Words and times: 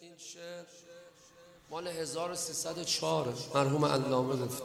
این 0.00 0.12
شعر 0.18 0.64
مال 1.70 1.86
1304 1.86 3.34
مرحوم 3.54 3.84
علامه 3.84 4.36
گفت. 4.36 4.62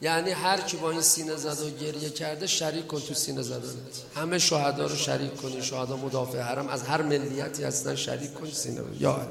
یعنی 0.00 0.30
هر 0.30 0.60
کی 0.60 0.76
با 0.76 0.90
این 0.90 1.00
سینه 1.00 1.36
زده 1.36 1.66
و 1.66 1.70
گریه 1.70 2.10
کرده 2.10 2.46
شریک 2.46 2.86
کن 2.86 3.00
تو 3.00 3.14
سینه 3.14 3.42
زدنت 3.42 4.02
همه 4.16 4.38
شهدا 4.38 4.86
رو 4.86 4.96
شریک 4.96 5.36
کنی 5.36 5.62
شهدا 5.62 5.96
مدافع 5.96 6.40
حرم. 6.40 6.68
از 6.68 6.82
هر 6.82 7.02
ملیتی 7.02 7.64
هستن 7.64 7.94
شریک 7.94 8.34
کن 8.34 8.50
سینه 8.50 8.82
یا 8.98 9.28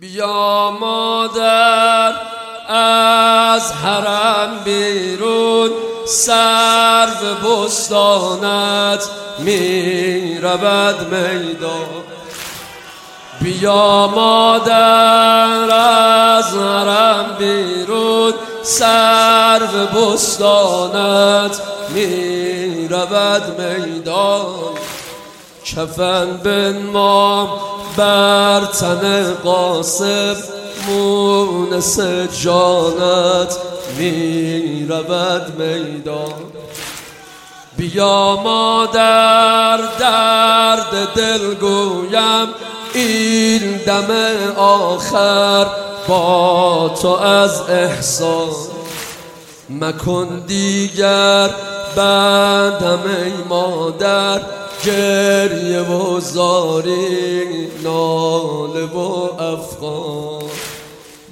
بیا 0.00 0.70
مادر 0.80 2.12
از 2.68 3.72
حرم 3.72 4.64
بیرون. 4.64 5.89
سر 6.10 7.06
به 7.06 7.48
بستانت 7.48 9.08
می 9.38 10.38
رود 10.38 11.14
میدان. 11.14 12.04
بیا 13.40 14.06
مادر 14.06 15.70
از 15.70 16.54
حرم 16.54 17.36
بیرون. 17.38 18.32
سر 18.62 19.58
به 19.58 20.00
بستانت 20.00 21.60
می 21.94 22.88
رود 22.88 23.60
میدان. 23.60 24.46
کفن 25.64 26.36
بن 26.44 26.82
ما 26.92 27.60
بر 27.96 28.60
تن 28.60 29.34
قاسم 29.34 30.36
مونس 30.86 32.00
جانت 32.42 33.56
می 33.98 34.86
رود 34.88 35.58
میدان. 35.58 36.32
بیا 37.76 38.40
مادر 38.44 39.76
درد 39.98 41.14
دل 41.14 41.54
گویم 41.54 42.48
این 42.94 43.76
دم 43.76 44.10
آخر 44.56 45.66
با 46.08 46.94
تو 47.02 47.08
از 47.08 47.60
احسان. 47.70 48.50
مکن 49.70 50.44
دیگر 50.46 51.50
بعدم 51.96 53.00
ای 53.24 53.32
مادر 53.48 54.40
گریه 54.84 55.80
و 55.80 56.20
زاری 56.20 57.68
ناله 57.84 58.84
و 58.84 59.42
افغان. 59.42 60.50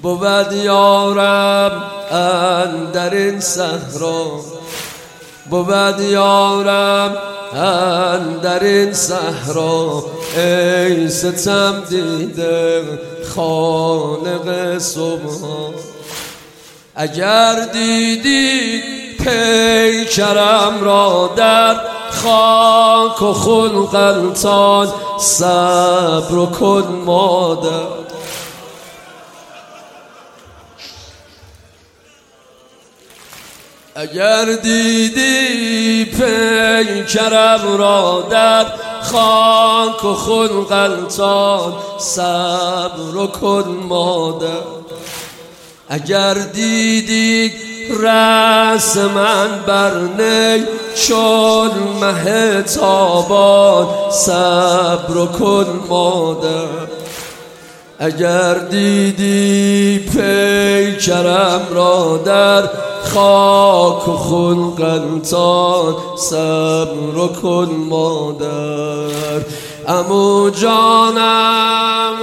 بود 0.01 0.53
یارم 0.53 1.98
اندر 2.11 3.13
این 3.13 3.39
صحرا. 3.39 4.41
بود 5.49 5.99
یارم 5.99 7.17
اندر 7.53 8.63
این 8.63 8.93
صحرا. 8.93 10.03
ای 10.37 11.09
ستم 11.09 11.83
دیده 11.89 12.83
خالق 13.35 14.77
صبح 14.77 15.73
اگر 16.95 17.67
دیدی 17.73 18.81
پیکرم 19.19 20.81
را 20.81 21.33
در 21.35 21.75
خاک 22.11 23.21
و 23.21 23.33
خلقلتان 23.33 24.87
صبر 25.19 26.45
کن 26.45 27.03
مادر. 27.05 28.08
اگر 33.95 34.45
دیدی 34.63 36.05
پیکرم 36.05 37.77
را 37.77 38.27
در 38.31 38.65
خاک 39.01 40.05
و 40.05 40.13
خلقلتان 40.13 41.73
صبر 41.99 43.27
کن 43.41 43.65
مادر. 43.89 44.47
اگر 45.89 46.33
دیدی 46.33 47.51
رس 47.99 48.97
من 48.97 49.47
بر 49.67 49.91
نی 49.99 50.63
چون 50.95 51.71
مه 52.01 52.61
تابان 52.61 53.87
صبر 54.11 55.25
کن 55.39 55.83
مادر. 55.89 56.89
اگر 57.99 58.53
دیدی 58.53 59.99
پیکرم 59.99 61.61
را 61.71 62.21
در 62.25 62.63
خاک 63.13 64.07
و 64.07 64.17
خون 64.17 64.75
قلتان 64.75 65.95
صبر 66.17 67.27
کن 67.41 67.69
مادر. 67.89 69.45
امو 69.87 70.49
جانم 70.49 72.19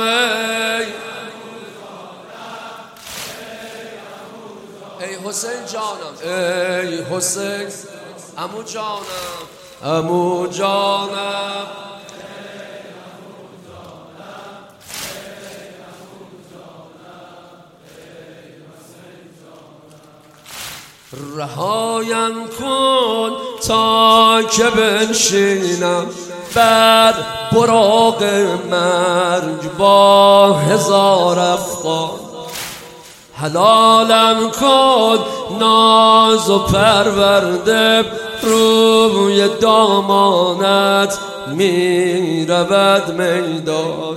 ای 5.01 5.29
حسین 5.29 5.51
جانم 5.73 6.15
ای 6.23 7.03
حسین 7.03 7.69
امو 8.39 8.63
جانم 8.63 9.43
امو 9.85 10.47
جانم. 10.47 11.86
رهایم 21.13 22.35
کن 22.59 23.31
تا 23.69 24.43
که 24.43 24.65
بنشینم 24.65 26.07
بر 26.55 27.15
براغ 27.53 28.23
مرگ 28.71 29.77
با 29.79 30.53
هزار 30.53 31.39
افغان. 31.39 32.11
حلالم 33.35 34.51
کن 34.51 35.19
ناز 35.61 36.51
و 36.51 36.59
پرورده 36.59 38.05
روی 38.43 39.49
دامانت 39.49 41.19
می 41.47 42.47
رود 42.47 43.21
میدان. 43.21 44.17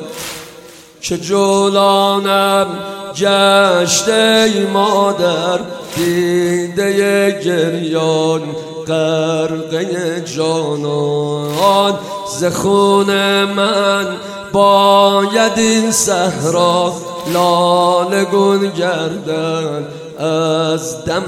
که 1.01 1.17
جولانم 1.17 2.67
گشته 3.15 4.51
مادر 4.73 5.59
دیده 5.95 7.31
گریان 7.43 8.41
غرقه 8.87 10.21
جانان. 10.35 11.99
زخون 12.39 13.43
من 13.43 14.07
باید 14.51 15.57
این 15.57 15.91
صحرا 15.91 16.93
لالگون 17.33 18.69
گردن 18.69 19.87
از 20.19 21.05
دم 21.05 21.23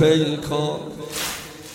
پیکان. 0.00 0.80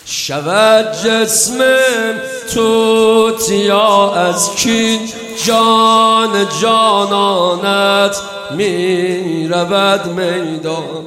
شود 0.05 0.85
جسمم 1.03 2.15
توتیا 2.53 4.13
از 4.13 4.55
کین 4.55 4.99
جان 5.45 6.47
جانانت 6.61 8.17
می 8.51 9.47
رود 9.47 10.05
میدان. 10.05 11.05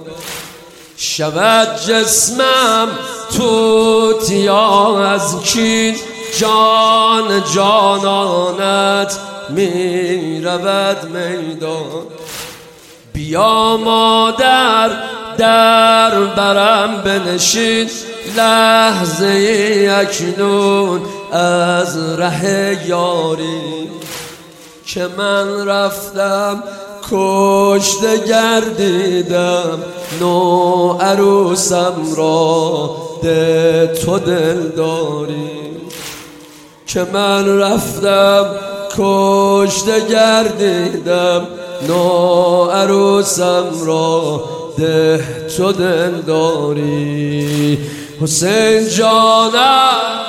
شود 0.96 1.68
جسمم 1.86 2.88
توتیا 3.36 5.04
از 5.04 5.42
کین. 5.42 5.96
جان 6.38 7.42
جانانت 7.54 9.18
می 9.48 10.40
رود 10.44 11.04
میدان. 11.04 12.06
بیا 13.12 13.76
مادر 13.76 14.90
در 15.38 16.20
برم 16.24 17.02
بنشین. 17.04 17.90
لحظه 18.36 19.88
اکنون 20.00 21.00
از 21.32 22.18
ره 22.18 22.78
یاری. 22.86 24.01
که 24.94 25.08
من 25.18 25.68
رفتم 25.68 26.62
کشته 27.10 28.18
گردیدم. 28.26 29.78
نو 30.20 30.92
عروسم 31.00 31.94
را 32.16 32.90
ده 33.22 33.86
تو 33.86 34.18
دل 34.18 34.68
داری. 34.68 35.50
که 36.86 37.06
من 37.12 37.58
رفتم 37.58 38.44
کشته 38.98 40.00
گردیدم. 40.08 41.46
نو 41.88 42.64
عروسم 42.64 43.64
را 43.86 44.44
ده 44.78 45.24
تو 45.56 45.72
دل 45.72 46.10
داری. 46.10 47.78
حسین 48.22 48.88
جانم. 48.88 50.22